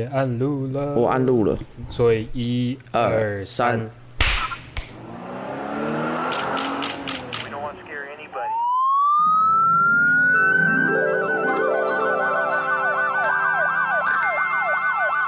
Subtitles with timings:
[0.00, 1.54] 也按录了，我按录了，
[1.90, 3.78] 所以一二三。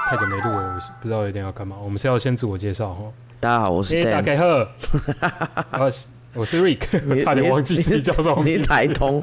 [0.07, 1.75] 太久没录了，我不知道有点要干嘛。
[1.83, 3.03] 我们是要先自我介绍哈。
[3.39, 4.45] 大家好，我是 Dan，概好，
[5.85, 8.67] 我是我是 Rick，我 差点忘记自己叫什么你名字。
[8.67, 9.21] 台通，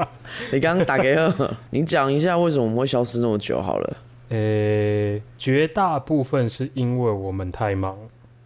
[0.53, 3.97] 你刚刚打给我，你讲一下为什么我们会消失那么久好了，
[4.31, 7.99] 呃，绝大部分是因为我们太忙，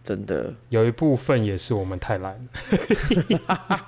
[0.03, 2.35] 真的，有一部分也是我们太懒。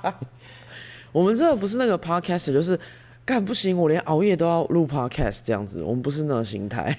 [1.11, 2.79] 我们这不是那个 podcast，就是
[3.25, 6.95] 干不行，我连熬夜都要录 podcast 这样子，我们不是那个心态。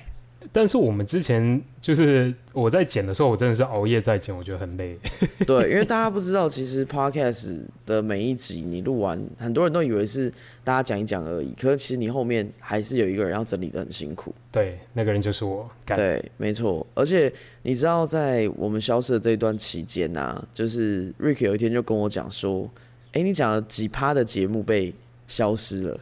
[0.52, 4.98] 但是我们之前就是我在剪的时候，我真的是熬夜在剪，我觉得很累。
[5.46, 10.30] 对，因为大家不知道，其实 podcast 的每一集你录完，很多人都以为是
[10.64, 14.34] 大家讲一讲而已，可是其实你后面还是有一个人要整理的很辛苦。
[14.50, 15.68] 对，那个人就是我。
[15.86, 16.86] 对，没错。
[16.94, 22.68] 而且你知道，在我们消失的这一段期间啊，就是 Rick 有一天就跟我讲说
[23.12, 24.92] ：“哎、你讲了几趴的节目被
[25.26, 26.00] 消失了？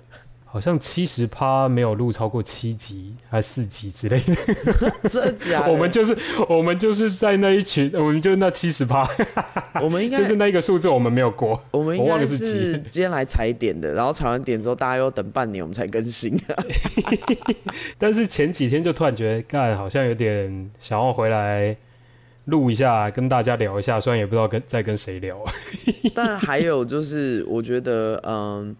[0.56, 4.34] 好像七十趴没有录超过七集还是四集之类的。
[5.06, 5.68] 真的假的？
[5.70, 6.16] 我们就是
[6.48, 9.06] 我们就是在那一群，我们就是那七十趴，
[9.82, 11.62] 我们应该就是那一个数字我们没有过。
[11.72, 16.34] 我们应该我忘了是几是今天来踩点的，然后踩完点之后，大家又等半年我们才更新。
[17.98, 21.76] 但是前几天就突然觉得，干好像有点想要回来
[22.46, 25.38] 录一下，跟大家聊一下，虽然也不知道跟在跟谁聊。
[26.14, 28.74] 但还有就是，我觉得嗯，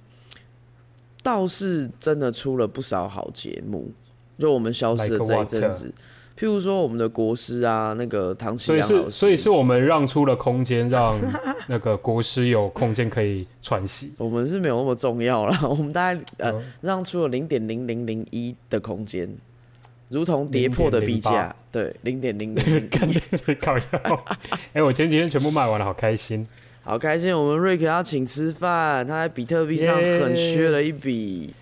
[1.27, 3.91] 倒是真的出了不少好节目，
[4.39, 5.45] 就我们消失的这一？
[5.47, 5.93] 阵子。
[6.39, 11.19] 譬如说我们的国师啊，那个唐启所以是阳老师，所以是我们让出了空间，让
[11.67, 14.13] 那个国师有空间可以喘息。
[14.19, 19.29] 我们是没有那么重要了， 我们大概呃、嗯让出了零点零零零一的空间，
[20.11, 23.75] 如同跌破的币价，对，零点零零零 干这搞。
[24.75, 26.47] 哎、我前几天全部卖完了，好开心。
[26.87, 27.37] 好开心！
[27.37, 31.53] 我们瑞克要请吃饭，他在比特币上耶狠削了一笔。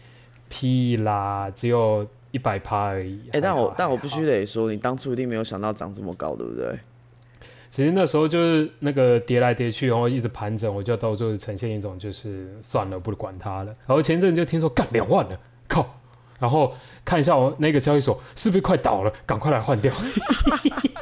[0.51, 3.19] 屁啦，只有一百趴而已。
[3.33, 6.79] 哎、但我但我必须得说，你当初一定没有想到涨这么高，对不对？
[7.71, 13.73] 其实那时候就是那个跌来跌去，然后一直盘整，我就到最后呈现一种就是算了，不管它了。
[13.87, 16.01] 然后前阵就听说干两万了，靠！
[16.39, 19.91] 然后看一下我那个交易所是不是快倒了，赶快来换掉。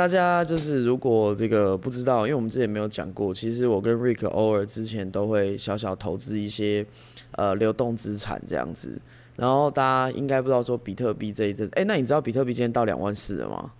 [0.00, 6.86] 大家就是如果这个不知道，因为我们之前没有讲过，其实我跟 Rick 偶尔之前都会小小投资一些
[7.32, 8.98] 呃流动资产这样子。
[9.36, 13.72] 然后大家应该不知道说比特币这一阵，哎、那你知道比特币今天到两万四了吗？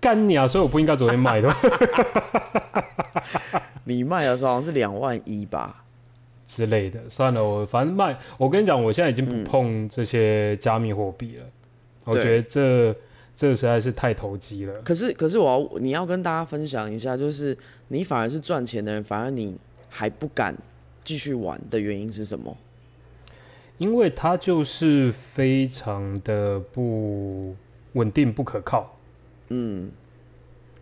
[0.00, 0.46] 干你啊！
[0.46, 1.52] 所以我不应该昨天卖的
[3.82, 5.82] 你卖的时候好像是两万一吧？
[6.46, 7.00] 之类的。
[7.08, 8.16] 算了，我反正卖。
[8.36, 11.42] 我跟你讲，我现在已经不碰这些加密货币了。
[12.04, 12.94] 我觉得这
[13.38, 14.74] 这实在是太投机了。
[14.82, 17.56] 可是可是我要你要跟大家分享一下，就是
[17.86, 19.56] 你反而是赚钱的人，反而你
[19.88, 20.52] 还不敢
[21.04, 22.56] 继续玩的原因是什么？
[23.78, 27.54] 因为它就是非常的不
[27.92, 28.92] 稳定、不可靠。
[29.50, 29.88] 嗯，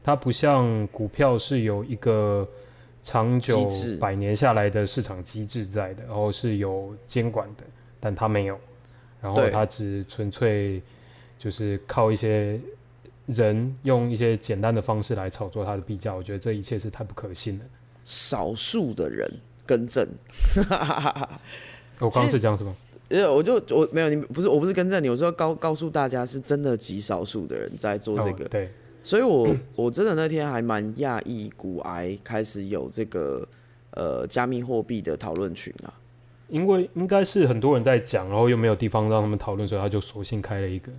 [0.03, 2.49] 它不像股票是有一个
[3.05, 3.69] 长久
[4.01, 7.65] 百年下来的市场机制在的，然后是有监管的，
[8.01, 8.59] 但它没有，
[9.21, 10.81] 然后对它只纯粹
[11.39, 12.61] 就是靠一些
[13.27, 17.65] 人用一些简单的方式来炒作它的币价，我觉得这一切是太不可信了。
[18.05, 19.29] 少数的人
[19.67, 20.07] 更正。
[21.99, 22.75] 我刚刚是这样子吗？
[23.09, 28.71] 因为我就我没有你不是我不是跟正你，我是要告告诉大家是真的极少数的人在做这个，哦、对，
[29.03, 33.47] 所以我 我真的那天还蛮讶异，股癌开始有这个
[33.93, 35.95] 呃加密货币的讨论群啊。
[36.49, 40.91] 因为应该是很多人在讲，然后又没有地方让他们讨论，所以他就索性开了一个。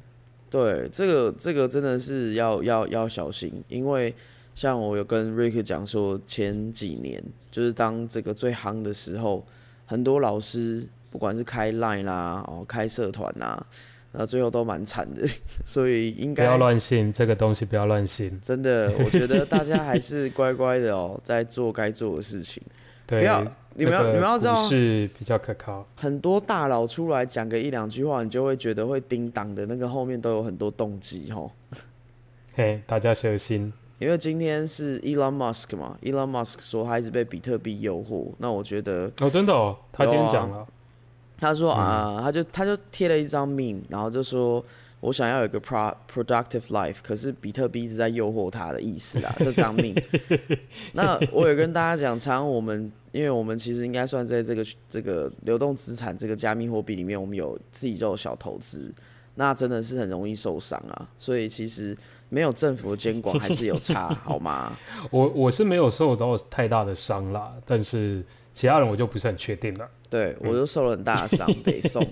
[0.49, 4.13] 对，这个这个真的是要要要小心，因为
[4.55, 7.21] 像我有跟 Rick 讲说，前几年
[7.51, 9.45] 就是当这个最夯的时候，
[9.85, 13.65] 很多老师不管是开 Line 啦，哦开社团啦，
[14.11, 15.27] 然后最后都蛮惨的，
[15.65, 18.39] 所以应该不要乱信这个东西，不要乱信。
[18.41, 22.63] 真的，我觉得大家还是乖乖的哦，在做该做的事情。
[23.05, 23.43] 对，不要
[23.77, 25.85] 你们要那个你们要知道是比较可靠。
[25.95, 31.51] 很多大佬出来讲个一两句话，你就会觉得会叮当的那个后面都有很多动机吼。
[32.55, 33.71] 嘿，大家小心。
[33.99, 40.67] 因为今天是 Elon Musk 嘛，Elon Musk 说他一直被比特币诱惑，那我觉得哦，真的哦，他今天讲了，
[41.37, 44.63] 他说啊、他就他就贴了一张 meme，然后就说
[44.99, 50.01] 我想要有一个 pro productive life，可是比特币一直在诱惑他的意思啊， 这张 meme。
[50.93, 58.91] 那我也跟大家讲，常常我们因为我们其实应该算在这个这个流动资产这个加密货币里面，我们有自己就有小投资。
[59.35, 61.07] 那真的是很容易受伤啊。
[61.17, 61.95] 所以其实
[62.29, 64.75] 没有政府的监管还是有差， 好吗？
[65.11, 69.87] 我我是没有受到太大的伤啦，但是其他人我就不是很确定了。
[70.09, 72.03] 对我就受了很大的伤， 北宋。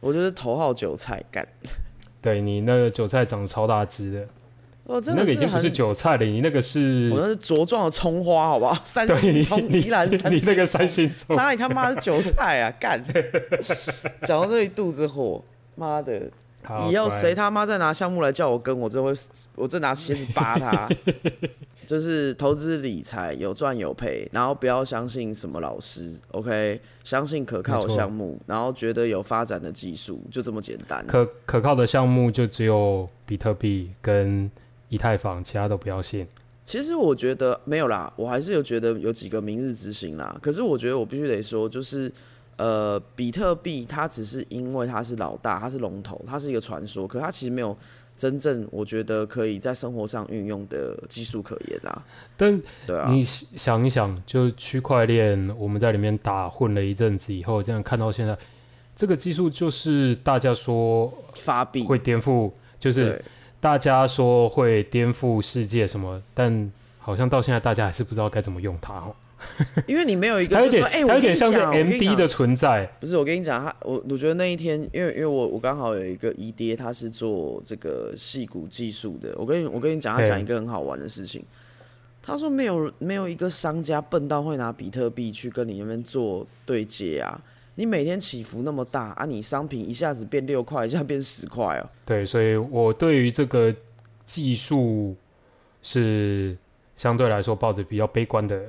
[0.00, 1.46] 我就是头号韭菜干，
[2.20, 4.28] 对你那个韭菜长得超大只的，
[4.84, 8.74] 我真的已经不是韭菜了，你那个是我那是茁壮的葱花，好不好？
[8.84, 12.72] 三星葱，你宜兰三 你那个星三星葱，哪里他妈是韭菜啊？
[12.80, 13.02] 干！
[14.22, 15.42] 讲到这一肚子火，
[15.74, 16.22] 妈的！
[16.64, 19.12] 好以后谁他妈再拿项目来叫我跟，我真会，
[19.54, 20.88] 我真拿鞋子扒他。
[21.88, 26.78] 就是投资理财有赚有赔，然后不要相信什么老师，OK？
[27.02, 31.02] 相信可靠的项目，然后觉得有发展的技术，就这么简单。
[31.06, 34.50] 可可靠的项目就只有比特币跟
[34.90, 36.26] 以太坊，其他都不要信。
[36.62, 40.38] 其实我觉得没有啦，我还是有觉得有几个明日之星啦。
[40.42, 42.12] 可是我觉得我必须得说，就是
[42.58, 47.74] 呃，比特币它只是因为它是老大，它是龙头，它是一个传说，可它其实没有
[48.18, 52.04] 真正我觉得可以在生活上运用的技术可言啦。
[52.36, 58.36] 但对啊，你想一想，就区块链，我们在里面打混了一阵子以后，这样看到现在，
[58.96, 62.50] 这个技术就是大家说发币会颠覆，
[62.80, 63.24] 就是
[63.60, 69.14] 大家说会颠覆世界什么，但好像到现在大家还是不知道该怎么用它哦。
[69.86, 72.84] 因为你没有一个说，哎、我有点像 MD 的存在。
[73.00, 79.34] 不是，我跟你讲，他我我觉得那一天，因为因为我我刚好有一个姨爹，他是做这个戏骨技术的。
[79.36, 81.44] 我跟你我跟你讲，他讲一个很好玩的事情。
[82.20, 87.40] 他说没有没有一个商家笨到会拿比特币去跟你那边做对接啊！
[87.76, 91.88] 你每天起伏那么大啊，你商品一下子变六块，一下变十块哦。
[92.04, 93.74] 对，所以我对于这个
[94.26, 95.16] 技术
[95.80, 96.54] 是
[96.96, 98.60] 相对来说抱着比较悲观的。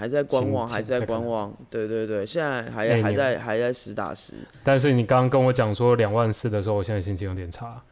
[0.00, 1.54] 还在观望，请还在观望。
[1.68, 4.32] 对对对，现在还还在还在实打实。
[4.64, 7.82] 但是你刚刚跟我讲说两万四的时候，我现在心情有点差。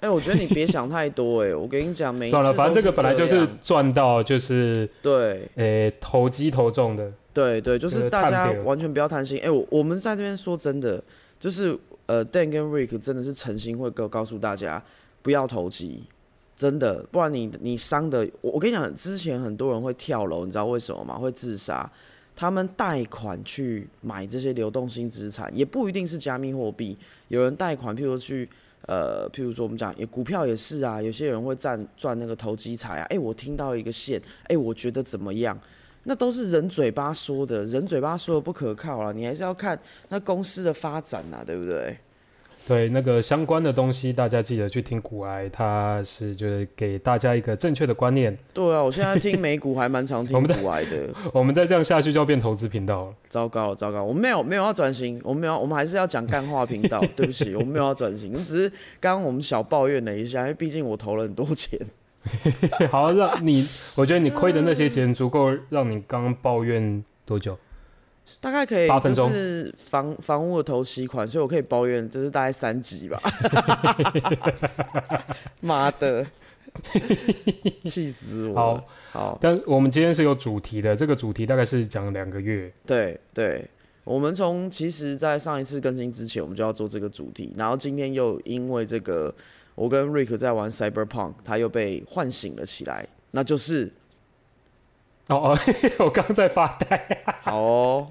[0.00, 5.48] 哎、我觉得你别想太多哎、我跟你讲，算了，反正都这个本来就是样赚到，就是对。
[5.54, 7.12] 哎、投机投中的。
[7.32, 9.38] 对对，就就是是大家完全不要贪心。
[9.40, 11.00] 哎、我我们在这边说真的，
[11.38, 14.82] 就是呃，Dan 跟 Rick 真的是诚心会告告诉大家，
[15.22, 16.02] 不要投机，
[16.60, 21.16] 真的，不然你你伤的，我我跟你讲，之前很多人会跳楼，你知道为什么吗？
[21.16, 21.90] 会自杀。
[22.36, 26.98] 他们贷款去买这些流动性资产，也不一定是加密货币。
[27.28, 28.46] 有人贷款，譬如去
[28.86, 33.06] 呃，譬如说我们讲，股票也是啊，有些人会赚赚那个投机财啊。
[33.08, 35.58] 哎、我听到一个线，哎、我觉得怎么样？
[36.04, 39.80] 那都是人嘴巴说的，人嘴巴说的不可靠啊，你还是要看
[40.10, 41.96] 那公司的发展啊，对不对？
[42.70, 48.38] 对那个相关的东西，大家记得去听股癌，它是就是给大家一个正确的观念。
[48.54, 53.14] 对啊，我现在听 美股还蛮常听股癌的， 我们再这样下去就要变投资频道了。
[53.28, 57.00] 糟糕糟糕，我们没有没有要转型，我们没有，我们还是要讲干话频道。
[57.16, 58.68] 对不起，我们没有要转型，只是
[59.00, 61.76] 刚刚我们小抱怨了一下，因为毕竟我投了很多钱。
[62.88, 63.64] 好，让你，
[63.96, 67.58] 我觉得你亏的那些钱足够让你刚刚抱怨多久？
[68.38, 73.20] 大概可以八分钟就是房房屋的头期款，所以我可以抱怨，就是大概三集吧。
[75.60, 76.26] 妈的，
[77.84, 78.54] 气死我！
[78.54, 82.72] 好，好，但我们今天是有主题的，这个主题大概是讲两个月。
[82.86, 83.68] 对对，
[84.04, 89.34] 我们从其实，在上一次更新之前，我们就要做这个主题，然后今天又因为这个，
[89.74, 93.92] 我跟 Rick 在玩 Cyberpunk，他又被唤醒了起来，那就是
[95.30, 95.58] 哦哦，
[96.04, 98.08] 我刚刚在发呆， 好哦，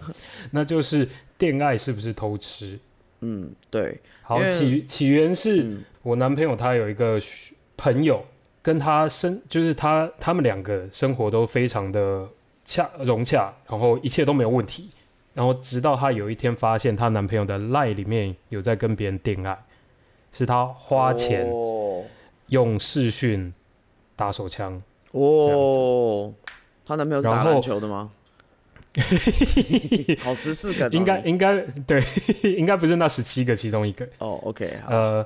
[0.50, 2.78] 那就是恋爱是不是偷吃？
[3.20, 7.20] 嗯，对，好起起源是嗯我男朋友他有一个
[7.76, 8.24] 朋友，
[8.60, 12.28] 跟他生就是他他们两个生活都非常的
[12.64, 14.88] 洽融洽，然后一切都没有问题。
[15.34, 19.56] 然后直到她有一天发现她男朋友的赖里面有在跟别人恋爱，
[20.30, 22.04] 是她花钱哦，
[22.48, 23.54] 用视讯
[24.14, 24.78] 打手枪。
[25.12, 26.32] 哦
[26.86, 28.10] 她男朋友是打篮球的吗？
[30.20, 32.02] 好时事感哦，应该应该对，
[32.44, 34.06] 应该不是那十七个其中一个。
[34.18, 35.24] 哦，OK，呃，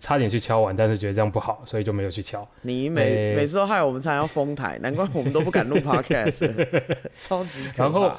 [0.00, 2.44] 差点去敲完，但是觉得这样不好，所以就没有去敲。
[2.62, 6.50] 你每诶每次都害我们差点要封台，难怪我们都不敢录 Podcast，
[7.20, 7.84] 超级可怕。
[7.84, 8.12] 然后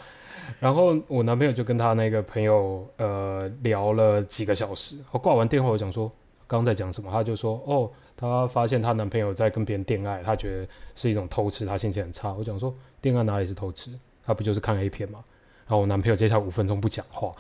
[0.62, 6.10] 然后我男朋友就跟他那个朋友呃聊了几个小时，我挂完电话我想说
[6.50, 12.34] 刚刚在讲什么，他就说哦，她发现她男朋友在跟别人恋爱，她觉得是一种偷吃，她心情很差。
[12.34, 13.92] 我讲说恋爱哪里是偷吃，
[14.26, 15.24] 他不就是看 A 片吗？
[15.68, 17.32] 然后我男朋友接下来五分钟不讲话，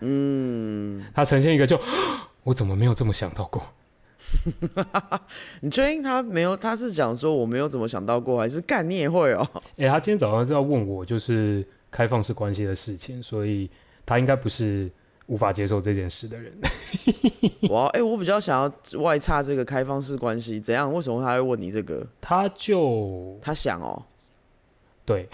[0.00, 1.78] 嗯，他呈现一个就
[2.44, 3.62] 我怎么没有这么想到过？
[5.60, 6.56] 你确定他没有？
[6.56, 9.46] 他是讲说我没有怎么想到过，还是干你也会哦？
[9.76, 13.70] 诶、他今天早上就要问我就是开放式关系的事情，所以
[14.06, 14.90] 他应该不是
[15.28, 16.52] 无法接受这件事的人。
[17.70, 20.92] 哇，哎、我比较想要外差这个开放式关系，怎样？
[20.92, 22.06] 为什么他会问你这个？
[22.20, 24.02] 他就他想哦，
[25.04, 25.28] 对，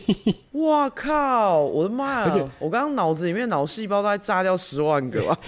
[0.52, 1.60] 哇靠！
[1.60, 2.48] 我的妈而且呀！
[2.58, 5.38] 我刚刚脑子里面脑细胞大概炸掉十万个吧。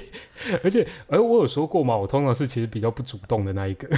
[0.62, 3.88] 而且，哎，我有说过嘛，我通常是其实比较不主动的那一个。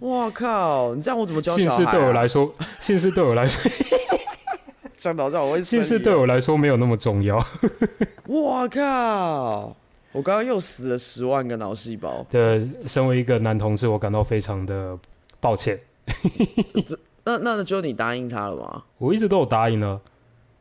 [0.00, 0.94] 哇靠！
[0.94, 3.70] 你这样我怎么教小孩、对我来说，姓氏对我来说，
[4.98, 7.38] 这样导致我会姓氏生对我来说没有那么重要。
[8.26, 9.76] 我靠！
[10.10, 12.26] 我刚刚又死了十万个脑细胞。
[12.28, 14.98] 对，身为一个男同志，我感到非常的
[15.38, 15.78] 抱歉。
[17.24, 18.82] 那那那就你答应他了吗？
[18.98, 20.00] 我一直都有答应了，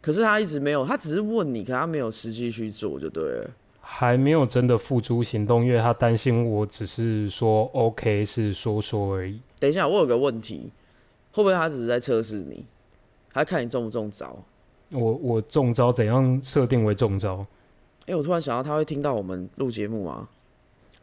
[0.02, 3.50] 可是他一直没有，他只是问你，可他没有实际去做，就对了。
[3.80, 9.40] 还没有真的付诸行动，因为他担心我只是说 OK 是说说而已。
[9.60, 10.70] 等一下，我有个问题，
[11.32, 12.66] 会不会他只是在测试你？
[13.38, 14.36] 他看你中不中招？
[14.90, 17.46] 我我中招怎样设定为中招？
[18.08, 20.28] 哎、我突然想到，他会听到我们录节目吗？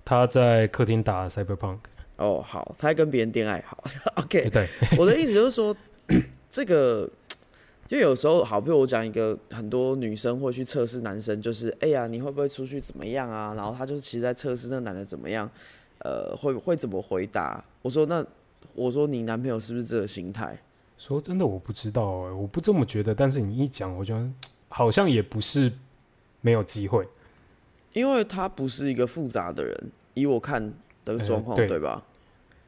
[0.05, 1.79] 他在客厅打 Cyberpunk，
[2.17, 3.85] 哦，好，他在跟别人恋爱，好
[4.17, 4.51] ，OK。
[4.51, 5.77] 对， 我的意思就是说，
[6.51, 7.09] 这个，
[7.87, 13.55] 就有时候，好，比如我讲一个，很多女生会去测试男生，就是，哎呀，你会不会出去怎么样啊？
[13.55, 15.49] 然后他就是其实在测试那个男的怎么样，
[15.99, 17.65] 呃，会会怎么回答？
[17.83, 18.25] 我说那，
[18.75, 20.59] 我说你男朋友是不是这个心态？
[20.99, 24.31] 说真的我不知道哎、我不这么觉得，但是你一讲，我觉得
[24.69, 25.73] 好像也不是
[26.41, 27.07] 没有机会。
[27.93, 30.73] 因为他不是一个复杂的人，以我看
[31.05, 32.03] 的状况，呃对对吧？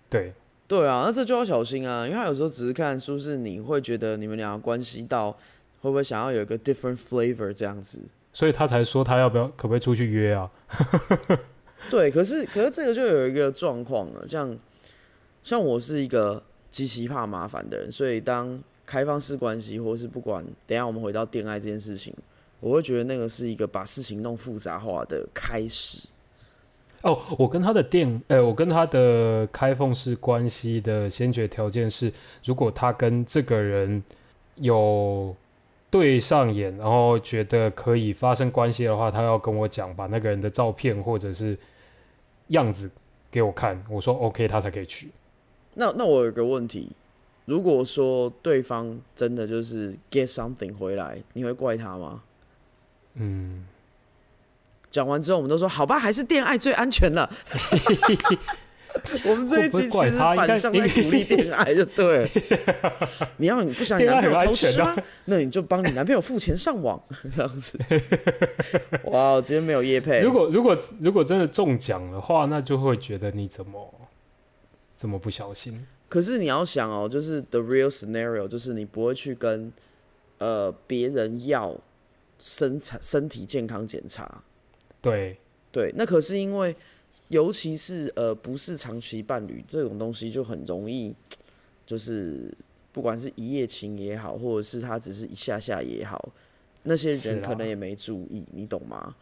[0.08, 0.32] 对，
[0.68, 5.32] 对啊，那这就要小心啊，因为他有时候只是看是不是你会觉得你们俩关系到
[5.80, 8.04] 会不会想要有一个 different flavor 这样子。
[8.32, 10.50] 所以他才说他要不要可不可以出去约啊？
[11.90, 14.56] 对，可是可是这个就有一个状况了，像
[15.42, 22.14] 像我是一个极其怕麻烦的人，所以当开放式关系或是不管，等下我们回到恋爱这件事情，
[22.60, 26.08] 我会觉得那个是一个把事情弄复杂化的开始。
[27.02, 32.12] 哦，我跟他的电，呃，我跟他的开放式关系的先决条件是，
[32.44, 34.02] 如果他跟这个人
[34.56, 35.36] 有
[35.90, 41.56] 对上眼，然后觉得可以发生关系的话，他要跟我讲，把那个人的照片或者是
[42.48, 42.90] 样子
[43.30, 45.10] 给我看，我说 OK，他才可以去。
[45.78, 46.90] 那那我有个问题，
[47.44, 52.22] 如果说对方真的就是 get something 回来，你会怪他吗？
[53.14, 53.66] 嗯，
[54.90, 57.30] 讲完之后，我们都说好吧，还是恋爱最安全了。
[59.26, 62.30] 我们这一期其实反向在鼓励恋爱，就对。
[63.36, 64.96] 你要你不想你男朋友偷吃吗？
[65.26, 66.98] 那你就帮你男朋友付钱上网，
[67.34, 67.78] 这样子。
[69.04, 70.20] 哇，今天没有叶配。
[70.20, 73.94] 如果如果如果真的中奖的话，那就会觉得你怎么
[74.98, 75.86] 这么不小心？
[76.08, 79.72] 可是你要想哦，就是 the real scenario，就是你不会去跟
[80.38, 81.76] 呃别人要
[82.38, 84.42] 身材身体健康检查，
[85.00, 85.36] 对，
[85.72, 86.74] 对，那可是因为，
[87.28, 91.14] 尤其是呃不是长期伴侣这种东西，就很容易，
[91.84, 92.52] 就是
[92.92, 96.32] 不管是一夜情也好，或者是他只是一下下也好，
[96.84, 99.14] 那些人可能也没注意，你懂吗？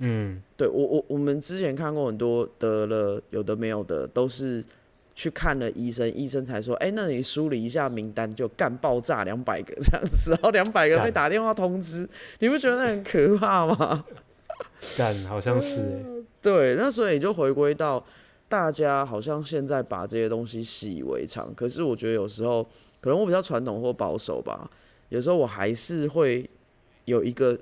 [0.00, 4.64] 嗯，对我我我们之前看过很多得了有的没有的，都是
[5.18, 12.08] 去看了医生，医生才说，哎、那你梳理一下名单，就干爆炸两百个这样子， 然后两百个被打电话通知，
[12.38, 14.04] 你不觉得那很可怕吗？
[14.96, 16.04] 干好像是、欸，
[16.40, 18.06] 对，那所以就回归到
[18.48, 22.62] 大家好像现在把这些东西习以为常，可是我觉得有时候
[23.00, 24.70] 可能我比较传统或保守吧，
[25.08, 26.48] 有时候我还是会
[27.06, 27.58] 有一个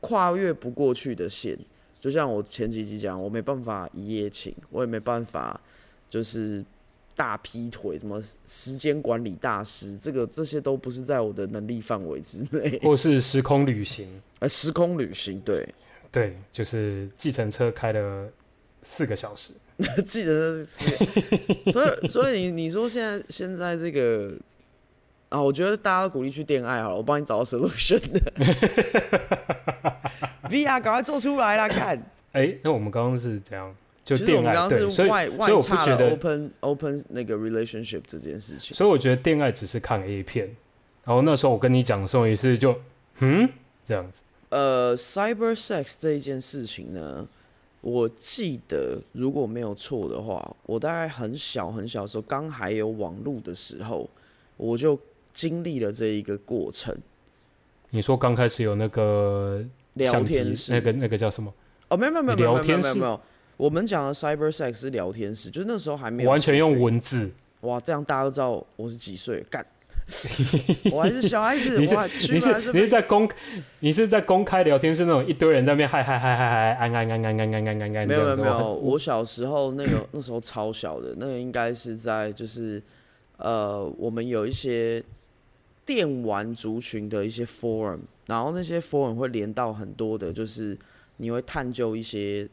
[0.00, 1.54] 跨越不过去的线。
[2.00, 5.60] 就像我前几集讲，我没办法一夜情，我也没办法
[6.08, 6.64] 就是
[7.18, 12.78] 大劈腿，什么时间管理大师，这个这些都不是在我的能力范围之内。
[12.86, 14.06] 或是时空旅行，
[14.38, 15.68] 呃，时空旅行，对，
[16.12, 18.28] 对，就是计程车开了
[18.84, 19.52] 四个小时，
[20.06, 20.86] 记得是，
[21.72, 24.32] 所以 所以你你说现在现在这个
[25.28, 28.32] 啊，我觉得大家都鼓励去恋爱好了，我帮你找到 solution 的。
[30.48, 32.00] VR 赶快做出来啦，看。
[32.32, 33.74] 哎、那我们刚刚是怎样？
[34.08, 38.74] 就其实我们刚刚是外外差了觉得，open open 那个 relationship 这件事情。
[38.74, 40.46] 所以我觉得恋爱只是看 A 片，
[41.04, 42.74] 然后那时候我跟你讲的时候也是就
[43.18, 43.46] 嗯
[43.84, 47.28] 这样子，呃，cyber sex 这一件事情呢，
[47.82, 54.08] 我记得如果没有错的话，我大概很小很小的时候，刚还有网络的时候，
[54.56, 54.98] 我就
[55.34, 56.96] 经历了这一个过程。
[57.90, 59.62] 你说刚开始有那个
[59.92, 61.52] 聊天室那个那个叫什么？
[61.88, 63.20] 哦，没有没有没有没有没有，
[63.58, 69.66] 我们讲的 cyber sex 是聊天室，就是那时候还没有完全用文字，哇，这样大家都知道我是几岁，干。
[70.90, 71.94] 我还是小孩子，你是
[72.32, 73.28] 你是你是在公
[73.80, 82.82] 你是在公开聊天是那种一堆人在那边嗨嗨嗨嗨嗨安安安安安安安安安没有没有我小时候那个那时候超小的，那个应该是在就是
[83.36, 85.02] 呃，我们有一些
[85.84, 90.78] 电玩族群的一些 forum，然后那些 forum 会连到很多的，就是
[91.18, 92.48] 你会探究一些，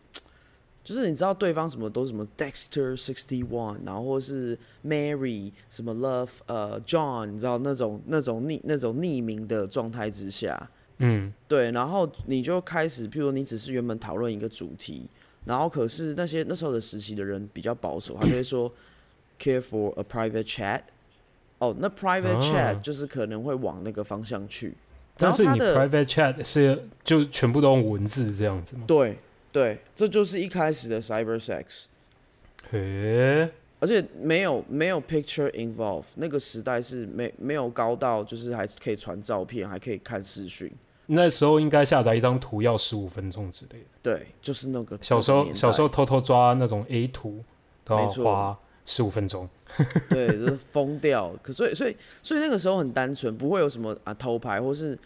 [0.86, 11.34] 就是你知道对方什么都什么 Dexter sixty one，然后或是 Mary 什么 Love 呃 John，你知道那种那种匿那种匿名的状态之下，嗯。
[11.48, 15.08] 对，然后你就开始，譬如说你只是原本讨论一个主题，
[15.46, 18.72] 然后可是那些那时候的实习的人比较保守，他就会说
[19.42, 20.82] care for a private chat。
[21.58, 24.68] 哦，那 private 哦 chat 就是可能会往那个方向去，
[25.18, 28.84] 然但是你的 private chat 是就全部都用文字这样子吗？
[28.86, 29.18] 对
[29.56, 31.86] 对，这就是一开始的 cyber sex，
[32.70, 40.70] 嘿，而且没有没有 picture involved，那个时代是没没有高到就是还可以传照片，还可以看视讯，
[41.06, 43.86] 那时候应该下载一张图要十五分钟之类的。
[44.04, 47.42] 对，就是那个小时候小时候偷偷抓那种 A 图
[47.86, 49.48] 都要花十五分钟。
[50.10, 51.34] 对，就是疯掉。
[51.42, 55.00] 可所以所以所以那个时候很单纯，不会有什么啊偷拍，或是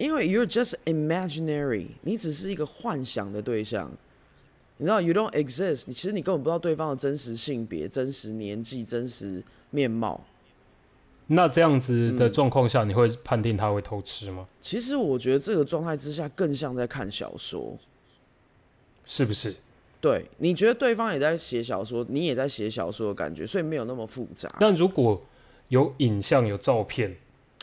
[0.00, 3.92] 因为 you're just imaginary，你只是一个幻想的对象。
[4.78, 10.18] 你知道 you don't exist，你其实你根本不知道对方的真实性别、真实年纪、真实面貌。
[11.26, 14.48] 那这样子的嗯状况下，你会判定他会偷吃吗？
[14.58, 17.76] 其实我觉得这个状态之下更像在看小说。
[19.04, 19.54] 是不是？
[20.00, 24.50] 对，你觉得对方也在写小说，你也在写小说的感觉，所以没有那么复杂。
[24.58, 25.20] 但如果
[25.68, 27.14] 有影像、有照片，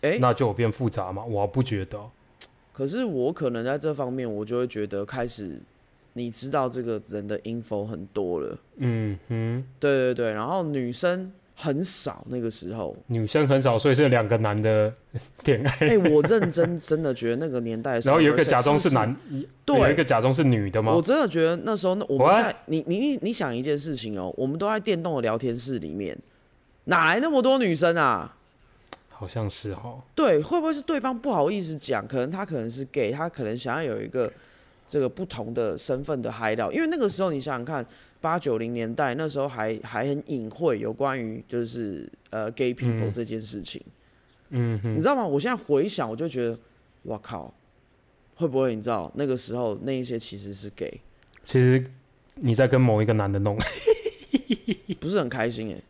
[0.03, 1.25] 诶那就有变复杂吗？
[1.25, 1.99] 我不觉得。
[2.77, 5.59] 可是我可能在这方面，我就会觉得开始
[6.13, 8.55] 你知道这个人的 info 很多了。
[8.75, 12.95] 嗯哼，对对对，然后女生很少那个时候。
[13.07, 14.93] 女生很少，所以是两个男的
[15.45, 19.17] 恋爱，哎、我认真真的觉得那个年代 然后有一个假装是男，
[19.65, 21.01] 对有一个假装是女的吗我？
[21.01, 22.43] 真的觉得那时候那我们？
[22.43, 26.15] 在你你你你想一件事情哦，我们都在电动的聊天室里面，
[26.83, 28.36] 哪来那么多女生啊？
[29.17, 29.99] 好像是哈。
[30.13, 32.07] 对，会不会是对方不好意思讲？
[32.07, 34.31] 可能他可能是 gay，他可能想要有一个
[34.87, 37.85] 这个不同的身份的 high 料，因为那个时候你想想看，
[38.21, 43.81] 八九零年代那时候还还很隐晦有关于就是呃 gay people 嗯这件事情，
[44.49, 45.25] 嗯哼，你知道吗？
[45.25, 46.59] 我现在回想，我就觉得，
[47.03, 47.53] 哇靠，
[48.35, 51.01] 会不会你知道那个时候那一些其实是 gay，
[51.43, 51.83] 其实
[52.35, 53.57] 你在跟某一个男的弄，
[54.99, 55.81] 不是很开心哎，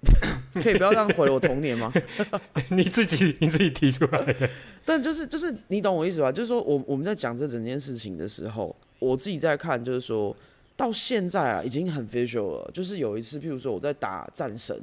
[0.62, 1.92] 可以不要这样毁了我童年吗？
[2.70, 4.50] 你自己你自己提出来的。
[4.86, 6.32] 但就是就是你懂我意思吧？
[6.32, 10.36] 就是说我我们在讲这整件事情的时候，我自己在看，就是说
[10.76, 12.72] 到现在啊，已经很 visual 了。
[12.74, 14.80] 就是有一次，譬如说我在打战神，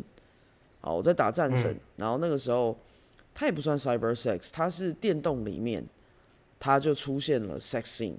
[0.80, 2.76] 啊，我在打战神，然后那个时候
[3.34, 5.82] 它也不算 cyber sex，它是电动里面
[6.60, 8.16] 它就出现了 sex scene，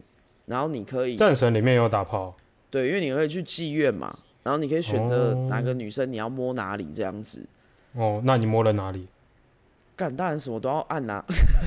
[0.48, 2.36] 然后你可以战神里面有打炮，
[2.72, 7.44] 对，因为你可以去妓院嘛，然后你可以选择哦哪个女生你要摸哪里这样子。
[7.94, 9.08] 哦，那你摸了哪里？
[9.96, 11.24] 干，当然什么都要按呐、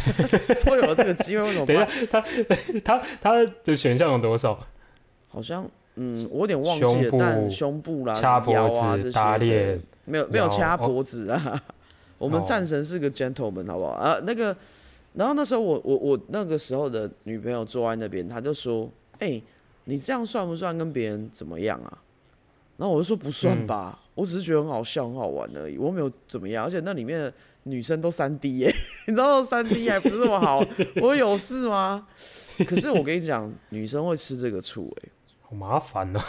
[0.64, 2.22] 都有了这个机会，为什么不等一下，他
[2.84, 4.64] 他他的选项有多少？
[5.28, 11.62] 好像嗯，我有点忘记了，但胸部啦、掐脖腰啊子这些的打脸没有没有掐哦脖子啊。
[12.18, 13.92] 我们哦战神是个 gentleman，好不好？
[13.92, 14.54] 啊，那个，
[15.14, 18.88] 然后那时候我我我那个时候的女朋友坐在那边，她就说
[19.20, 19.40] ：“哎、
[19.84, 21.98] 你这样算不算跟别人怎么样啊？”
[22.78, 26.64] 然后我就说：“不算吧，我只是觉得很好笑、很好玩而已，我没有怎么样。
[26.64, 28.74] 而且那里面的女生都三 D 耶，
[29.06, 30.64] 你知道三 D 还不是那么好，
[31.02, 32.06] 我有事吗？
[32.66, 35.08] 可是我跟你讲，女生会吃这个醋哎。”
[35.42, 36.20] 好麻烦哦。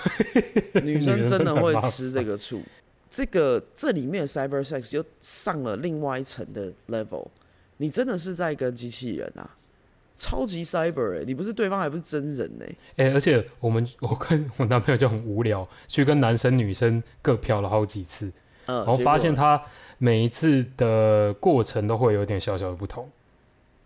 [0.83, 2.61] 女 生真的会吃这个醋。
[3.11, 7.27] 这个这里面的 cyber sex 又上了另外一层的 level，
[7.77, 9.57] 你真的是在跟机器人啊，
[10.19, 18.29] 超级 cyber 哎、你不是对方还不是真人哎、哎、而且我们我跟我男朋友就很无聊，去跟男生女生各嫖了好几次，
[18.65, 19.63] 嗯，然后发现他
[19.97, 23.09] 每一次的过程都会有点小小的不同，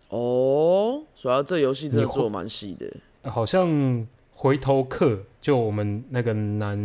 [0.10, 6.78] 哦，主要这游戏真的做的蛮细的，好像回头客就我们那个男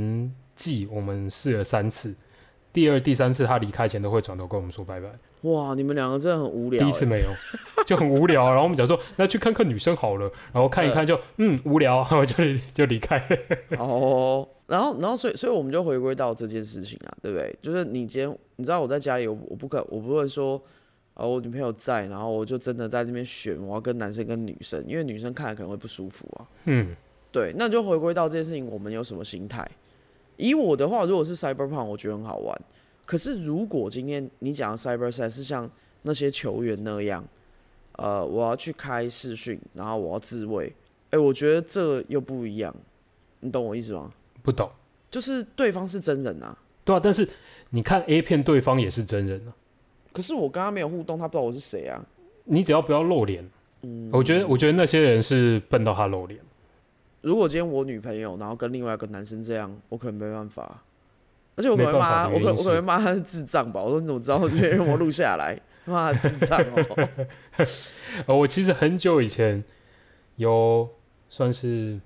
[0.57, 2.15] 妓，我们试了三次，
[2.73, 5.09] 第二、第三次他离开前都会转头跟我们说拜拜，
[5.43, 6.85] 哇，你们两个真的很无聊、欸。
[6.85, 7.29] 第一次没有，
[7.87, 12.35] 就很无聊，然后我们讲说 那去看看女生好了，然后看一看就嗯无聊， 然后就
[12.75, 13.77] 就离开了。
[13.79, 17.57] 哦，然后然后所以所以我们就回归到这件事情啊，对不对？
[17.63, 20.61] 就是你今天你知道我在家里，我我不可我不会说。
[21.15, 26.47] 啊，我女朋友在，然后我就真的在那边选，我要跟男生跟女生，因为女生看了可能会不舒服啊。
[26.67, 26.95] 嗯，
[27.33, 29.69] 对，那就回归到这件事情，我们有什么心态？
[30.37, 32.57] 以我的话，如果是 Cyberpunk，我觉得很好玩。
[33.09, 35.69] 可是如果今天你讲的 Cyber Sex 是像
[36.03, 37.25] 那些球员那样，
[37.93, 40.71] 呃，我要去开视讯，然后我要自卫，
[41.09, 42.75] 哎、我觉得这又不一样，
[43.41, 44.13] 你懂我意思吗？
[44.43, 44.71] 不懂，
[45.11, 47.27] 就是对方是真人啊，对啊，但是
[47.71, 49.57] 你看 A 片，对方也是真人啊，
[50.13, 52.05] 可是我跟他没有互动，他不知道我是谁啊。
[52.45, 53.43] 你只要不要露脸，
[53.85, 54.11] 嗯。
[54.13, 56.39] 我觉得我觉得那些人是笨到他露脸，
[57.23, 60.83] 如果今天我女朋友，然后跟另外一个男生这样，我可能没办法，
[61.59, 63.83] 而且我可能会骂他，我可我可能会骂他是智障吧。
[63.83, 65.61] 我说你怎么知道别人我录下来？
[65.85, 67.09] 骂他智障哦。
[68.27, 69.63] 呃，我其实很久以前
[70.37, 70.89] 有
[71.29, 71.99] 算是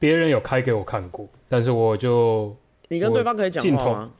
[0.00, 2.56] 别人有开给我看过，但是我就
[2.90, 4.10] 你跟对方可以讲话吗？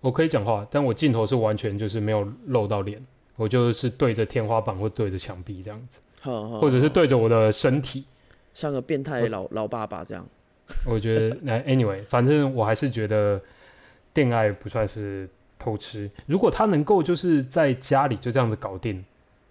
[0.00, 5.98] 我可以讲话，但我镜头是完全就是没有露到脸，我就是对着天花板或对着墙壁这样子，
[6.60, 8.04] 或者是对着我的身体。
[8.54, 10.24] 像个变态老老爸爸这样。
[10.84, 13.40] 我觉得，那 anyway，反正我还是觉得
[14.14, 16.10] 恋爱不算是偷吃。
[16.26, 19.04] 如果他能够就是在家里就这样子搞定，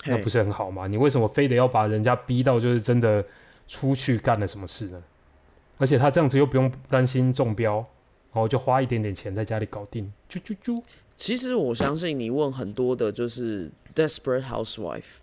[0.05, 0.87] 那不是很好吗？
[0.87, 3.23] 你为什么非得要把人家逼到就是真的
[3.67, 5.01] 出去干了什么事呢？
[5.77, 10.81] 而且他这样子又不用担心中标，然后就花一点点钱在家里搞定，啾啾啾。
[11.17, 15.17] 其实我相信你问很多的就是 desperate housewife，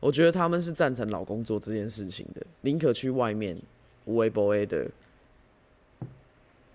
[0.00, 3.56] 我觉得他们是赞成老公做这件事情的，宁可去外面
[4.04, 4.86] 无微不微的。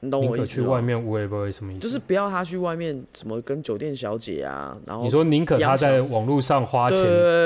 [0.02, 0.44] 你懂我意思吗？
[0.44, 1.82] 可去外面无为不为什么意思？
[1.82, 7.00] 就是不要他去外面什么跟酒店小姐啊，然后你说宁可他在网络上花钱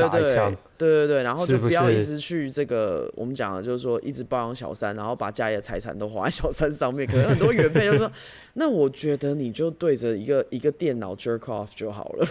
[0.10, 7.08] 打一枪，对对对，然后就不要一直去这个我们讲的，就是说一直包养小三，然后把家里的财产都花在小三上面。
[7.08, 8.12] 可能很多原配就说，
[8.54, 12.28] 那我觉得你就对着一个一个电脑 jerk off 就好了。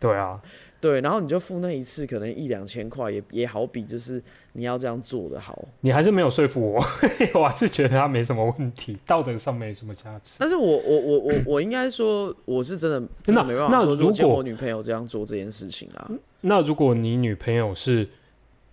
[0.00, 0.40] 对啊，
[0.84, 5.66] 对，然后你就付那一次可能一两千块，也也好比就是你要这样做的好。
[5.80, 6.84] 你还是没有说服我，
[7.40, 10.36] 我还是觉得他没什么问题，道德上没什么价值。
[10.38, 16.10] 但是我我我我我应该说，我是真的真的没办法说，那如如果我女朋友这样做这件事情啊，
[16.42, 18.06] 那如果你女朋友是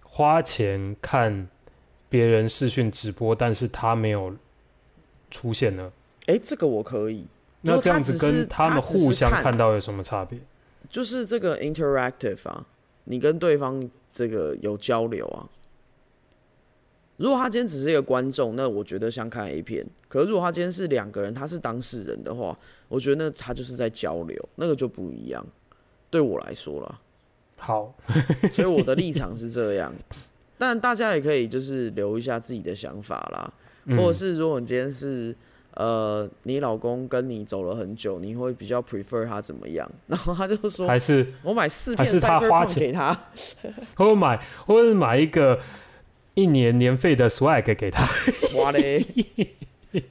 [0.04, 1.47] 花钱看
[2.10, 4.36] 别人视讯直播，但是她没有
[5.30, 5.89] 出现呢？
[6.26, 7.26] 哎、这个我可以。
[7.62, 10.38] 那这样子跟他们互相看看到有什么差别？
[10.92, 12.68] 就是这个 interactive 啊，
[13.06, 15.50] 你跟对方这个有交流啊。
[17.18, 19.86] 如果他今天只是一个观众，那我觉得像看 A 片。
[20.08, 25.46] 可是如果他今天是两个人，他是当事人的话，我觉得那他就是在交流，那个就不一样。
[26.10, 27.00] 对我来说啦，
[27.58, 27.96] 好，
[28.54, 29.94] 所以我的立场是这样。
[30.58, 33.54] 但大家也可以就是留一下自己的想法啦，
[33.86, 35.36] 嗯或者是如果你今天是
[35.76, 39.90] 呃你老公跟你走了很久，你会比较 prefer 他怎么样？
[40.08, 43.14] 然后他就说还是我买四片还是他花钱给他，
[43.96, 45.60] 或者买，或者买一个
[46.34, 48.06] 一年年费的 swag 给他。
[48.58, 49.06] 哇嘞！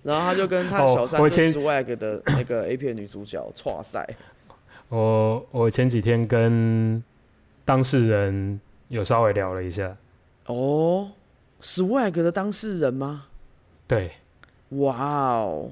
[0.03, 4.07] 然后他就跟他哦小三就我前 swag 的那个 A 片女主角，哇塞，
[4.90, 7.03] 我我前几天跟
[7.64, 9.96] 当事人有稍微聊了一下，
[10.46, 11.11] 哦
[11.62, 13.27] ，swag 的当事人吗？
[13.87, 14.12] 对
[14.70, 14.96] 哇
[15.37, 15.70] 哦！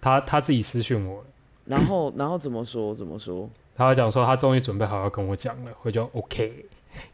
[0.00, 1.26] 他他自己私讯我了。
[1.66, 6.64] 然后 然后怎么说怎么说他讲说他终于准备好要跟我讲了，我就 OK。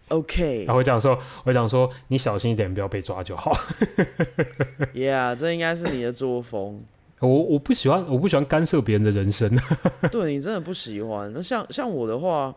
[0.09, 3.53] ？OK， 然后我讲说，我讲说你小心一点，不要被抓就好。
[4.95, 6.83] Yeah，这应该是你的作风。
[7.21, 9.51] 我我不喜欢，我不喜欢干涉别人的人生。
[10.11, 11.33] 对你真的不喜欢。
[11.35, 12.55] 那像像我的话，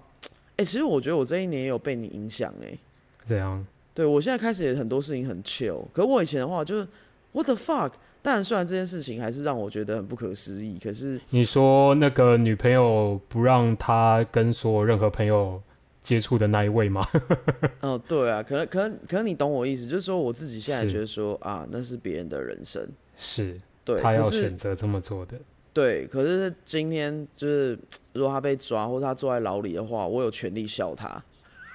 [0.57, 2.77] 哎、其实我觉得我这一年也有被你影响哎。
[3.25, 6.87] 这样，对我现在开始也很多事情很 chill，可我以前的话就是
[7.31, 7.93] What the fuck？
[8.21, 15.61] 当然，虽然这件事情还是让我觉得很不可思议，可是你说那个女朋友不让他跟所有任何朋友
[16.03, 17.07] 接触的那一位吗？
[17.79, 22.85] 哦，对啊，可能可能可能你懂我意思，就是说我自己现在是觉得说啊，那是别人的人生，
[23.15, 25.37] 是对，他要选择这么做的。
[25.71, 27.77] 对，可是今天就是
[28.11, 31.23] 如果他被抓或者他坐在牢里的话，我有权利笑他。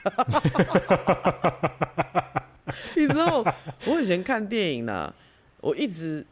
[2.97, 3.45] 你知道，
[3.87, 5.15] 我以前看电影呢、
[5.62, 6.22] 我一直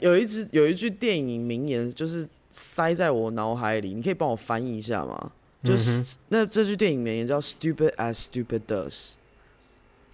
[0.00, 5.32] 有一只有一句电影名言，就是塞在我脑海里，你可以帮我翻译一下吗？
[5.64, 9.12] 就是、嗯那这句电影名言叫 “Stupid as stupid does”。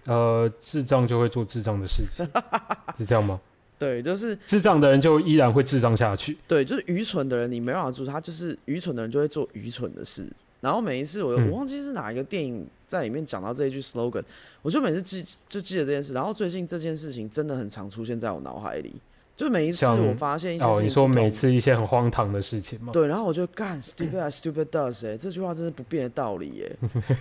[0.05, 2.25] 呃，智障就会做智障的事情，
[2.97, 3.41] 是这样吗？
[3.77, 6.37] 对，就是智障的人就依然会智障下去。
[6.47, 10.25] 对，就是愚蠢的人，你没办法做，他就是愚蠢的人就会做愚蠢的事。
[10.65, 14.23] 然后每一次我、嗯我忘记是哪一个电影在里面讲到这一句 slogan，
[14.63, 16.11] 我就每次记就记得这件事。
[16.11, 18.91] 然后最近这件事情真的很常出现在我脑海里，
[19.37, 22.91] 就每一次我发现一些事哦，情你说每次一些很荒唐的事情吗？
[22.91, 26.75] 对，然后我就干 stupid as stupid does 哎、这句话真是不变的道理耶、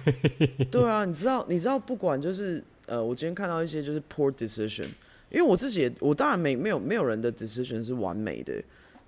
[0.72, 4.88] 对啊，你知道你知道不管就是呃，我今天看到一些就是 poor decision，
[5.30, 8.54] 因为我自己也我当然没没有没有人的 decision 是完美的，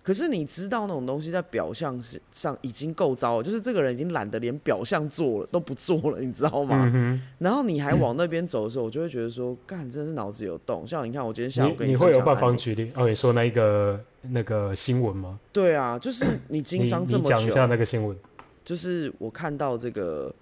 [0.07, 6.89] 可是你知道那种东西在表象是上已经够糟了，就是这个人已经懒得连表象做了都不做了，你知道吗？
[6.95, 10.87] 嗯，然后你还往那边走的时候，我就会觉得说，干真的是脑子有洞。
[10.87, 12.93] 像你看，我今天下午跟你你会有办法举例？
[12.95, 15.41] 哦，你说那一个那个新闻吗？
[15.53, 18.17] 对啊，就是你经商这么久，你讲一下那个新闻。
[18.65, 20.33] 就是我看到这个，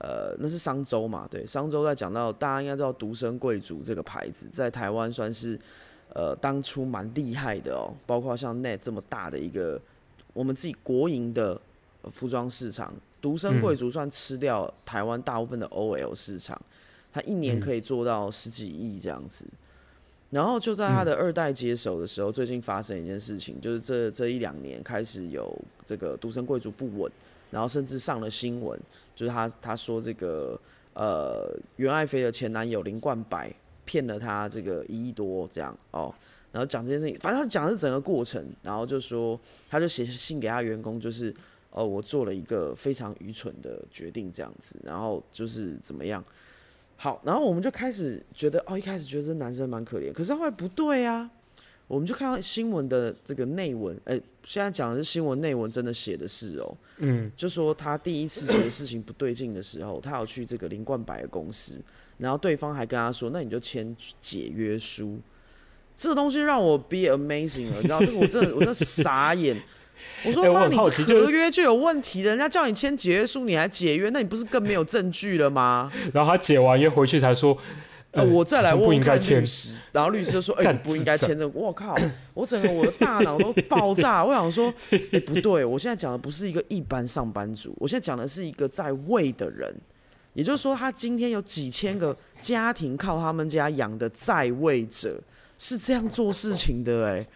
[0.00, 5.58] 呃，那是商周嘛，对，商周在讲到大家应该知道独生贵族这个牌子在台湾算是
[6.14, 9.80] 呃当初蛮厉害的哦，包括像 Net 这么大的一个
[10.32, 11.60] 我们自己国营的
[12.02, 16.60] 呃服装市场，独生贵族算吃掉台湾大部分的 OL 市场，
[17.12, 17.60] 他一年嗯。
[17.60, 19.46] 可以做到十几亿这样子。
[20.30, 27.12] 然后就在他的二代接手的时候，最近发生一件事情，就是这这一两年开始有这个独生贵族不稳，
[27.52, 28.76] 然后甚至上了新闻，
[29.14, 30.58] 就是他他说这个
[30.94, 36.14] 呃袁爱妃的前男友林冠白骗了他这个一亿多这样哦，
[36.52, 41.34] 然后讲这件事情，反正他讲的是整个过程，然后就说他就写信给他员工，就是
[41.70, 46.24] 哦我做了一个非常愚蠢的决定这样子，然后就是怎么样。
[46.96, 51.28] 好，然后我们就开始觉得，哦，一开始觉得这男生蛮可怜，可是后来不对啊，
[51.88, 61.82] 我们就看到新闻的这个内文，哎、现在讲的是新闻内文，真的写的是哦，嗯，就说他第一次觉得事情不对劲的时候，他有去这个林冠白的公司，
[62.18, 65.18] 然后对方还跟他说，那你就签解约书。
[65.94, 69.56] 这个东西让我 be amazing 了，你知道这个我真的我真的傻眼。
[70.26, 75.92] 我说哎我妈，你合约就有问题，人家叫你签解约书，你还解约，那你不是更没有证据了吗？
[76.12, 77.56] 然后他解完约回去才说，
[78.10, 81.96] 呃，我再来问问看应该签律师，然后律师就说：“哎、不应该签这个。”我靠，
[82.32, 84.24] 我整个我的大脑都爆炸。
[84.24, 89.74] 我想说，哎、不对，我现在讲的不是一个一般上班族，我现在讲的是一个在位的人，
[90.34, 95.18] 也就是说，他今天有几千个家庭靠他们家养的在位者，
[95.56, 97.26] 是这样做事情的、哎，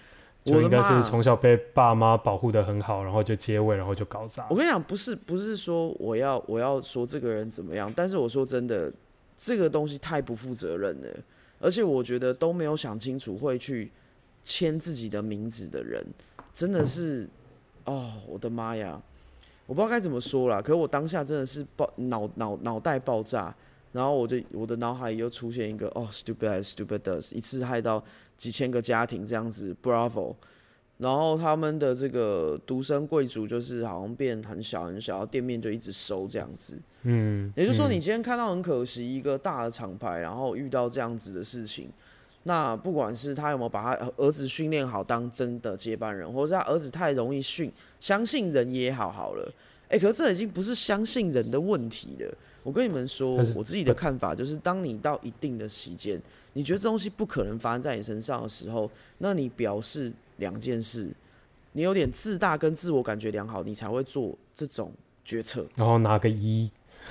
[0.45, 0.83] 就应该！
[0.83, 4.57] 是从小被爸妈保护的很好，然后就接位，然后就搞砸我。
[4.57, 8.93] 跟你讲，不是不是说我要我要说这个人怎么样，但是我说真的，
[9.37, 11.09] 这个东西太不负责任了，
[11.61, 13.91] 而且我觉得都没有想清楚会去
[14.43, 16.05] 签自己的名字的人，
[16.53, 17.29] 真的是，
[17.85, 19.01] 哦，我的妈呀！
[19.69, 23.55] 我不知道该怎么说啦，可是我当下真的是爆脑脑脑袋爆炸，
[23.93, 28.03] 然后我就我的脑海里又出现一个哦，stupid as stupid does，一次害到
[28.39, 30.35] 几千个家庭这样子，bravo。
[30.97, 36.77] 然后他们的这个独生贵族就是好像变很小很小，然后店面就一直收这样子。
[37.03, 41.91] 嗯，也就是说，嗯你今天看到很可惜一个大的厂牌，然后遇到这样子的事情，
[42.49, 49.53] 那不管是他有没有把他儿子训练好当真的接班人，或者是他儿子太容易训相信人也好好了，
[49.91, 52.35] 哎、可是这已经不是相信人的问题了。
[52.63, 56.21] 我跟你们说我自己的看法就是，当你到一定的时间，
[56.55, 61.11] 你觉得这东西不可能发生在你身上的时候，那你表示两件事，
[61.73, 64.91] 你有点自大跟自我感觉良好，你才会做这种
[65.23, 65.67] 决策。
[65.77, 66.71] 然后拿个一，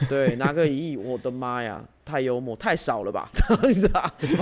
[0.09, 3.29] 对，拿个一亿，我的妈呀，太幽默，太少了吧？
[3.67, 4.01] 你知道，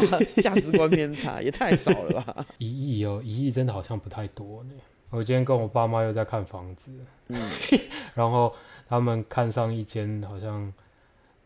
[0.10, 2.46] 妈价值观偏差也太少了吧？
[2.60, 4.72] 一亿哦，一亿真的好像不太多呢。
[5.10, 6.92] 我今天跟我爸妈又在看房子，
[7.30, 7.52] 嗯，
[8.14, 8.54] 然后
[8.88, 10.72] 他们看上一间好像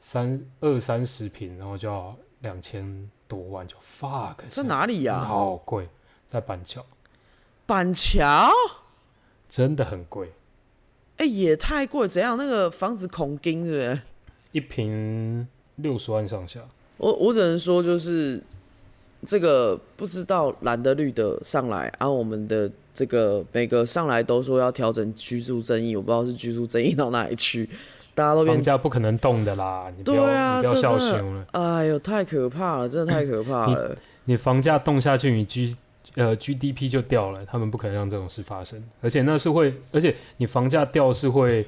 [0.02, 5.88] 三二三十平，然后就要两千多万，就 fuck，这哪里呀、好贵，
[6.28, 6.86] 在板桥，
[7.66, 8.50] 板桥？
[9.50, 10.32] 真的很贵，
[11.18, 12.38] 哎、也太贵，怎样？
[12.38, 14.02] 那个房子恐惊是不是？
[14.52, 15.48] 一平
[15.82, 16.60] 六十万上下。
[16.98, 18.42] 我我只能说，就是
[19.26, 27.70] 这个不知道蓝的绿的上来，然、后我们的这个每个上来都说要调整居住争议，我不知道是居住争议到哪里去，
[28.14, 31.46] 大家都变房价不可能动的啦，你不要、啊，你不要笑这真的凶了。
[31.52, 33.98] 哎呦，太可怕了，真的太可怕了。
[34.26, 35.76] 你房价动下去，你 G
[36.16, 41.66] 呃 GDP 就掉了，他们不可能让这种事发生，而且那是会，而且你房价掉是会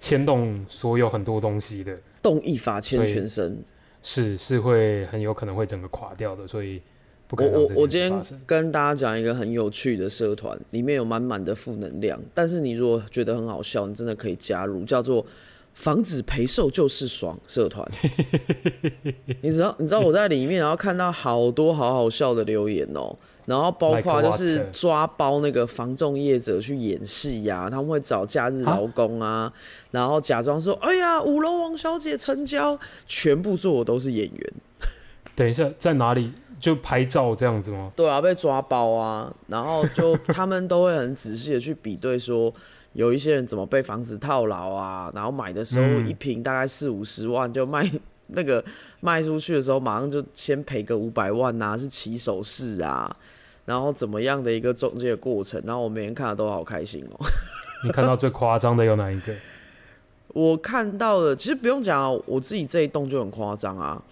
[0.00, 3.62] 牵动所有很多东西的，动一法牵全身。
[4.02, 6.80] 是是会很有可能会整个垮掉的，所以
[7.26, 8.22] 不可我我我今天。
[8.44, 12.20] 跟大家讲一个很有趣的社团，里面有满满的负能量。
[12.34, 15.24] 但是你如果觉得很好笑，你真的可以加入，叫做
[15.72, 17.88] “防止陪售就是爽”社团。
[19.40, 29.52] 你知道你知道我在里面，然后看到好多好好笑的留言哦、然后包括就是抓包那个房仲业者去演戏呀、他们会找假日劳工啊，
[29.90, 34.52] 然后假装说：“哎呀，五楼王小姐成交。”全部做的都是演员。
[35.36, 37.92] 等一下，在哪里就拍照这样子吗？
[37.94, 42.52] 对啊，被抓包啊，然后就他们都会很仔细的去比对，说
[42.94, 47.84] 有一些人怎么被房子套牢啊，然后买的时候 嗯一平大概四五十万，就卖
[48.28, 48.64] 那个
[49.00, 53.14] 卖出去的时候马上就先赔个五百万呐、是起手式啊，
[53.64, 57.26] 然后怎么样的一个中介过程，然后我每天看的都好开心哦。
[57.84, 59.34] 你看到最夸张的有哪一个？
[60.28, 64.02] 我看到的其实不用讲啊，我自己这一栋就很夸张啊。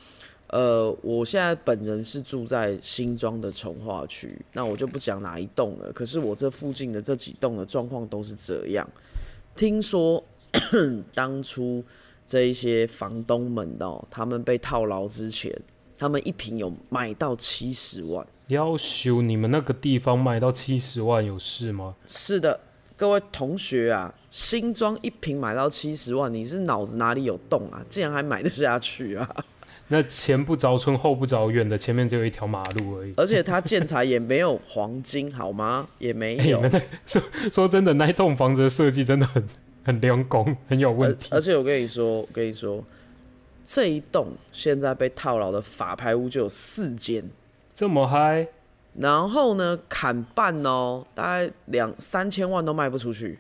[0.48, 5.90] 呃，我现在本人是住在新庄的从化区，那我就不讲哪一栋了。
[5.94, 8.87] 可是我这附近的这几栋的状况都是这样。
[9.57, 10.22] 听说
[11.14, 11.83] 当初
[12.26, 15.52] 这一些房东们哦，他们被套牢之前，
[15.98, 18.26] 他们一平有买到七十万。
[18.48, 21.94] 要修你们那个地方卖到七十万有事吗？
[22.06, 22.61] 是的，
[22.96, 27.82] 各位同学啊，新庄一平买到七十万，你是脑子哪里有洞啊？
[27.88, 29.28] 竟然还买得下去啊！
[29.88, 33.12] 那前不着村后不着院的，前面只有一条马路而已。
[33.16, 35.87] 而且它建材也没有黄金，好吗？
[35.98, 36.62] 也没有。
[37.06, 39.46] 说说真的，那一栋房子的设计真的很
[39.85, 41.29] 很亮工，很有问题。
[41.31, 42.83] 而且我跟你说，我跟你说，
[43.64, 47.29] 这一栋现在被套牢的法拍屋就有四间，
[47.75, 48.47] 这么嗨，
[48.95, 53.38] 然后呢砍半哦，大概两三千万都卖不出去，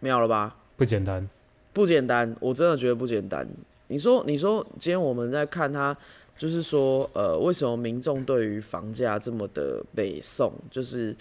[0.00, 0.56] 妙了吧？
[0.76, 1.28] 不简单。
[1.74, 3.48] 不简单，我真的觉得不简单。
[3.86, 5.96] 你说，你说，今天我们在看它，
[6.36, 10.52] 就是说，呃，为什么民众对于房价这么的北宋？
[10.70, 11.16] 就是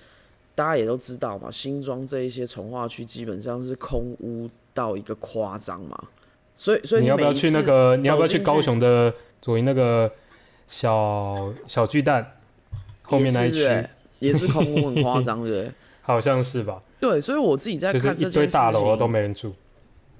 [0.54, 5.98] 大家也都知道嘛，新庄这一些从化区基本上是空屋到一个夸张嘛，
[6.56, 7.96] 所以，所以你要不要去那个？
[7.98, 10.12] 你要不要去高雄的左营那个
[10.68, 12.26] 小小巨蛋
[13.02, 13.88] 后面那一区？
[14.20, 15.72] 也是空屋很夸张，对不对？
[16.04, 16.82] 好像是吧？
[17.00, 19.54] 对，所以我自己在看这件事堆大楼啊都没人住。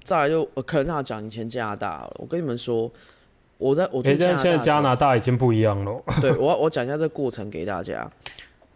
[0.02, 2.90] 再来就呃可能要讲以前加拿大了，我跟你们说，
[3.58, 6.02] 我在我住哎、但现在加拿大已经不一样了。
[6.20, 8.10] 对我我讲一下这个过程给大家。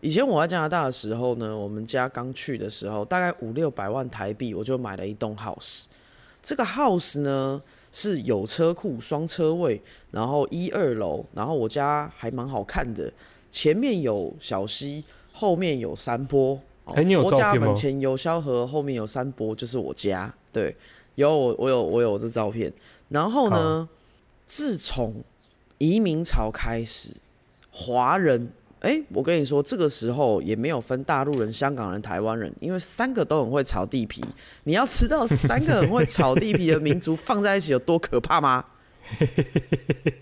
[0.06, 5.86] 以前我在加拿大的时候呢，我们家刚去的时候，大概五六百万台币，我就买了一栋 house。
[6.40, 13.12] 这个 house 呢是有车库、双车位，然后一二楼，然后我家还蛮好看的，
[13.50, 16.54] 前面有小溪，后面有山坡。
[16.84, 20.32] 哦哎你有我家门前有小河，后面有山坡，就是我家。
[20.52, 20.76] 对，
[21.16, 22.72] 有我我有我有这照片。
[23.08, 23.88] 然后呢，
[24.46, 25.16] 自从
[25.78, 27.10] 移民潮开始，
[27.72, 28.52] 华人，
[28.86, 34.24] 哎、我跟你说，这个时候也没有分大陆人、香港人、台湾人，因为三个都很会炒地皮。
[34.62, 38.64] 你要知道， 三个很会炒地皮的民族放在一起有多可怕吗？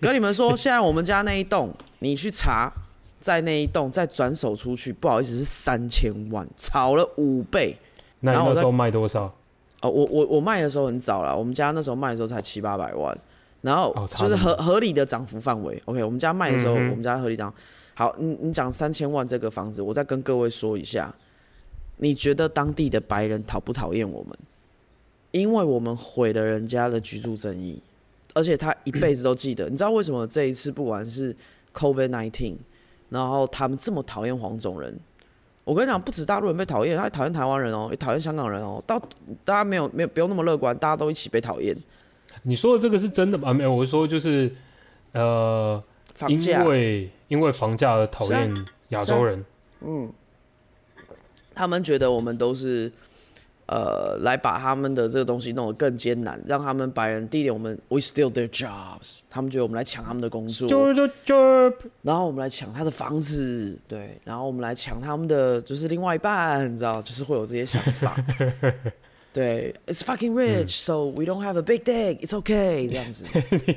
[0.01, 2.73] 跟你们说，现在我们家那一栋，你去查，
[3.21, 7.77] 在那一栋再转手出去，不好意思，是三千万，炒了五倍。
[8.21, 9.25] 那你那时候卖多少？
[9.83, 13.15] 哦，我我我卖的时候很早了，我们家那时候卖的时候才七八百万，
[13.61, 15.83] 然后就是合合理的涨幅范围。
[15.85, 17.53] OK，我们家卖的时候，我们家合理涨。
[17.95, 21.15] 好，你你讲三千万这个房子，我再跟各位说一下，
[21.99, 24.37] 你觉得当地的白人讨不讨厌我们？
[25.31, 27.81] 因为我们毁了人家的居住正义，
[28.35, 29.69] 而且他一辈子都记得。
[29.69, 31.35] 你知道为什么这一次不管是
[31.73, 32.57] COVID nineteen，
[33.11, 34.97] 然后他们这么讨厌黄种人？
[35.65, 38.83] 我跟你讲，不止大陆人被讨厌，他还讨厌台湾人哦，也讨厌香港人哦。
[38.87, 38.97] 到
[39.45, 41.77] 大家没有没有不用那么乐观，大家都一起被讨厌。
[42.43, 43.53] 你说的这个是真的吗？
[43.53, 44.55] 没有，我说就是
[45.13, 45.83] 呃，
[46.15, 48.55] 房价，为因为房价而讨厌
[48.89, 49.45] 亚洲人。
[49.81, 50.13] 嗯，
[51.55, 52.91] 他们觉得我们都是
[53.67, 61.37] 呃来把他们的这个东西弄得更艰难，让他们白人第一点，我们 we steal their jobs，他们觉得我们来抢他们的工作，就就就
[62.03, 68.17] 然后我们来抢他的房子，对，然后我们来抢他们的就是另外一半，你知道，就是会有这些想法。
[69.35, 72.21] 对，It's fucking rich,、so we don't have a big dick.
[72.21, 73.27] It's okay，这样子。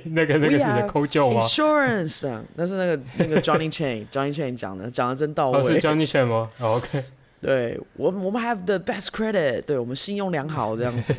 [0.04, 5.82] 那个那个是抠旧吗？Insurance 这样，那是那个那个 Johnny Chain，Johnny Chain 讲的，讲的真到哦，是位。
[5.82, 7.04] Johnny Chen 吗、哦、？OK，
[7.42, 11.16] 对我们我们 have the best credit，对我们信用良好这样子。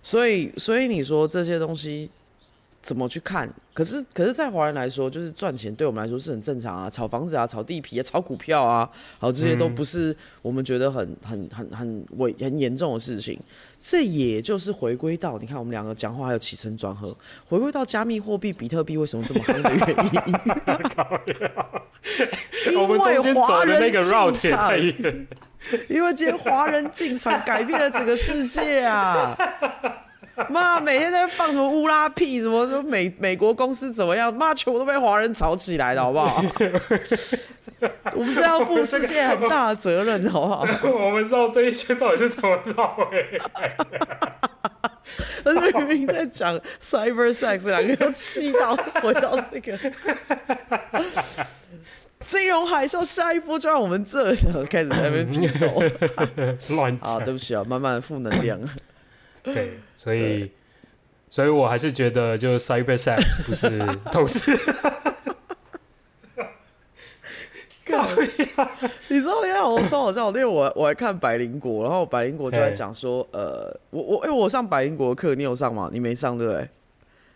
[0.00, 2.08] 所以所以你说这些东西
[2.84, 3.48] 怎么去看？
[3.72, 8.86] 可是可是，在华人来说，就是赚钱对我们来说是很正常啊，炒房子啊，炒地皮啊，炒股票啊，
[9.18, 13.40] 好，这些都不是我们觉得很很很很危很严重的事情。
[13.80, 17.16] 这也就是回归到你看我们两个讲话还有起承转合，
[17.46, 19.80] 回归到加密货币比特币为什么这么夯的原
[22.66, 22.78] 因。
[22.78, 23.98] 我们中间走的那个
[24.68, 25.26] 为远。
[25.88, 29.34] 因为今天华人进场改变了整个世界啊！
[30.50, 34.34] 妈，每天在放什么乌拉屁，什么什么美美国公司怎么样？
[34.34, 36.42] 妈，全部都被华人炒起来了，好不好？
[38.16, 40.66] 我们这要负世界很大的责任，好不好？
[40.88, 43.04] 我们知道这一圈到底是怎么绕回
[43.54, 44.38] 来的。
[45.44, 49.78] 而且明明在讲 cyber sex，两个都气到回到这个
[52.18, 54.34] 金融海啸，下一波就让我们这
[54.64, 55.80] 开始在那边批斗。
[56.74, 57.24] 乱啊，讲。
[57.24, 58.58] 对不起啊，慢慢的负能量。
[59.44, 60.50] 对，所以，
[61.28, 63.78] 所以我还是觉得，就是 cyber sex 不是
[64.10, 64.50] 投资。
[69.08, 75.90] 你知道那样我超好笑，因为我我还看百灵果，然后百灵果就在讲说，呃，我我因为我上百灵果的课，你有上吗？
[75.92, 76.68] 你没上对不对？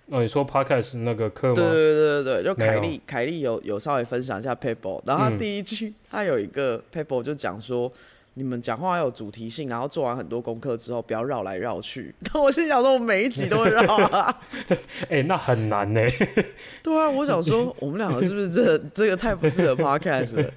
[0.07, 1.55] 哦，你说 podcast 那个课吗？
[1.57, 7.93] 对对对对对，就凯莉凯莉有有稍微分享一下 paper，然后他嗯第一句、他有一个 paper 就讲说。
[8.39, 12.14] 你们讲话要有主题性，然后做完很多功课之后，不要绕来绕去。
[12.32, 14.32] 但 我心想说，我每一集都会绕啊。
[15.11, 16.01] 哎、那很难呢。
[16.82, 20.51] 对啊，我想说，我们两个是不是这这个太不适合 podcast 了？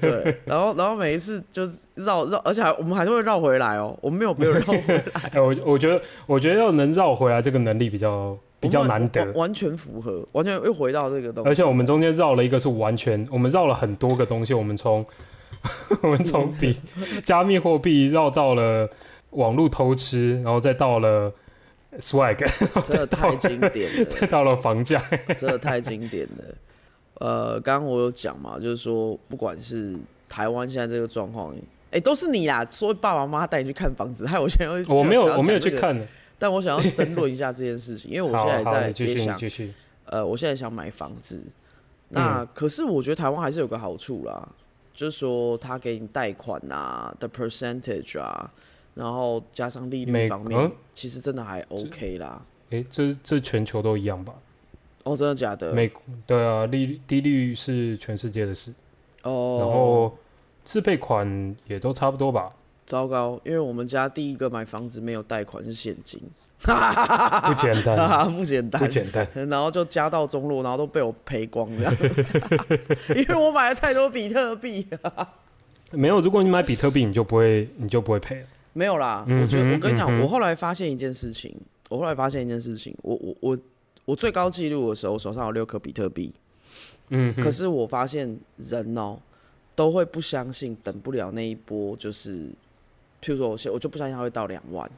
[0.00, 11.50] 对，然后然后每一次就是绕绕，而且还我们还是会绕回来哦，我们没有没有绕回来，哎、我我觉得我觉得要能绕回来这个能力比较比较难得完，完全符合，完全又回到这个东西。
[11.50, 15.04] 而且我们中间绕了一个是完全，我们绕了很多个东西，我们从
[16.02, 16.76] 我们从比
[17.24, 18.88] 加密货币绕到了
[19.30, 21.32] 网络偷吃，然后再到了
[21.98, 22.36] swag，
[22.84, 25.02] 真的太经典了， 再到了房价。
[25.36, 26.44] 真的太经典了。
[27.20, 29.94] 呃，刚刚我有讲嘛，就是说，不管是
[30.28, 31.54] 台湾现在这个状况，
[31.90, 35.96] 哎、都是你啦，说爸爸妈妈带你去看房子，害我现在又我没有我没有去看，
[36.38, 39.38] 但我想要深论一下这件事情，因为我好现在在也想。
[40.06, 41.42] 呃，我现在想买房子，
[42.10, 44.46] 那、嗯可是我觉得台湾还是有个好处啦，
[44.94, 48.50] 就是说他给你贷款啊的 percentage 啊，
[48.94, 52.40] 然后加上利率方面，嗯其实真的还 OK 啦。
[52.70, 54.32] 哎、这这全球都一样吧？
[55.02, 55.72] 哦，真的假的？
[55.72, 55.92] 美
[56.26, 58.72] 对啊，利率低率是全世界的事，
[59.22, 60.16] 哦，然后
[60.64, 62.52] 自备款也都差不多吧？
[62.86, 66.20] 糟糕，因为我们家第一个买房子没有贷款是现金，
[67.46, 69.28] 不简单， 不简单，不简单。
[69.48, 71.92] 然后就加到中路，然后都被我赔光了，
[73.14, 74.86] 因为我买了太多比特币。
[75.90, 78.46] 没有，如果你买比特币，你就不会，你就不会赔了。
[78.72, 81.54] 没有啦，嗯我觉得我跟你讲，嗯我后来发现一件事情，
[81.88, 83.58] 我后来发现一件事情，我我我
[84.06, 86.32] 我最高纪录的时候，我手上有六颗比特币，
[87.10, 89.16] 嗯，可是我发现人哦、
[89.76, 92.46] 都会不相信，等不了那一波，就是
[93.22, 94.90] 譬如说我现我就不相信它会到两万，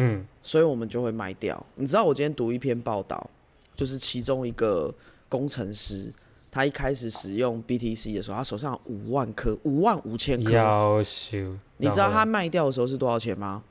[0.00, 1.66] 嗯，所以我们就会卖掉。
[1.74, 3.28] 你知道我今天读一篇报道，
[3.74, 4.94] 就是其中一个
[5.28, 6.08] 工程师，
[6.52, 10.52] 他一开始使用 BTC 的时候，他手上有五万颗，五万五千颗。
[10.52, 11.56] 要修。
[11.78, 13.64] 你知道他卖掉的时候是多少钱吗？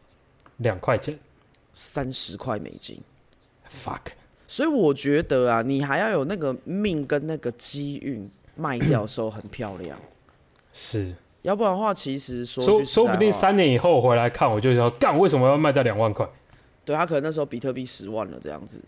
[0.57, 1.17] 两块钱
[1.73, 2.99] 三十块美金。
[3.69, 4.01] ，fuck，
[4.47, 9.97] 所以我觉得啊，你还要有那个命跟那个机运，卖掉的时候很漂亮。
[10.73, 11.15] 是
[11.48, 16.28] 要不然的话，其实说说说不定三年以后回来看，我就要干，为什么要卖在两万块？
[16.84, 18.82] 对他可能那时候比特币十万了这样子。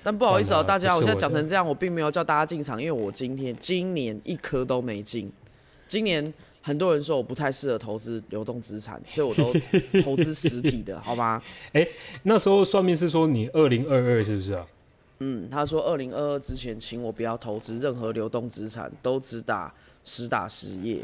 [0.00, 5.32] 但不好意思哦、大家，我现在讲成这样，我并没有叫大家进场，因为我今天今年一颗都没进。
[5.88, 9.52] 今年很多人说我不太适合投资流动资产， 所以我都
[10.02, 11.42] 投资实体的，好吗？
[11.74, 11.84] 哎
[12.22, 14.64] 那时候算命是说你二零二二是不是啊？
[15.18, 21.00] 嗯，他说二零二二之前，请我不要投资任何流动资产，都只打实打实业。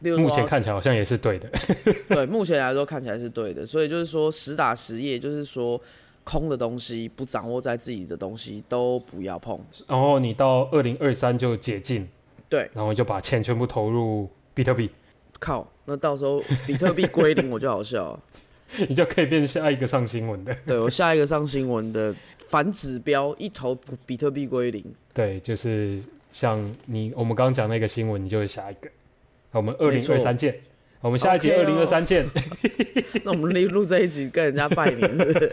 [0.00, 1.48] 目前看起来好像也是对的。
[2.08, 5.80] 对，目前来说看起来是对的，所以就是说实打实业，就是说
[6.24, 9.58] 空的东西不掌握在自己的东西都不要碰。
[9.86, 12.08] 然后你到二零二三就解禁，
[12.48, 14.90] 对，然后就把钱全部投入比特币，
[15.38, 18.20] 靠，那到时候比特币归零我就好笑了。
[18.88, 20.56] 你就可以变下一个上新闻的。
[20.64, 23.76] 对我下一个上新闻的反指标，一投
[24.06, 24.84] 比特币归零。
[25.12, 26.00] 对，就是
[26.32, 28.88] 像你我们刚刚讲那个新闻，你就是下一个。
[29.50, 30.60] 好我们二零二三见，
[31.00, 32.24] 我们下一集二零哦二三见。
[33.24, 35.52] 那我们录录这一集跟人家拜年，是不是？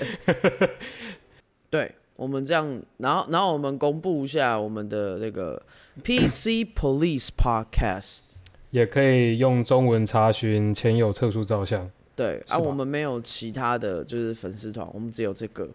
[1.70, 5.62] 对，我们这样，然后然后我们公布一下我们的那个
[6.04, 8.34] PC Police Podcast。
[8.70, 11.90] 也可以用中文查询前有测速照相。
[12.16, 15.68] 对啊，我们没有其他的就是粉丝团，我们只有这个。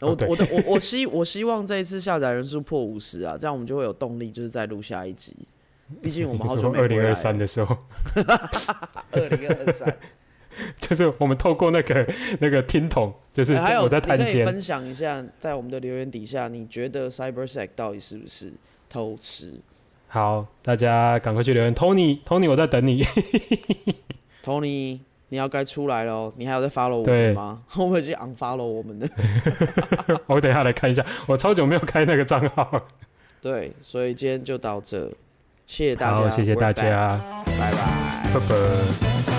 [0.00, 5.34] 我、我的我我希我希望这一次下载人数破五十啊，这样我们就会有动力，就是再录下一集。
[6.00, 6.88] 毕竟我们好久没二。
[6.88, 7.76] 零二三的时候，
[9.12, 9.96] 二零二三，
[10.80, 12.06] 就是我们透过那个
[12.40, 18.52] 那个听筒，就是还有我在探监，以分享一下，在我们的留言底下，你觉得 CyberSec 到底是不是
[18.88, 19.60] 偷吃
[20.08, 23.02] 好，大家赶快去留言，Tony，Tony，我在等你。？
[24.44, 24.98] Tony，
[25.30, 27.62] 你要该出来了哦，你还有在 follow 我们吗？
[27.68, 29.08] 会不会去 unfollow 我们的？
[30.26, 32.84] 我等一下来看一下，我超久没有开那个账号了。
[33.40, 35.10] 对，所以今天就到这，
[35.72, 37.18] 谢谢大家，谢谢大家，
[37.58, 37.78] 拜拜。
[38.34, 39.31] 拜拜。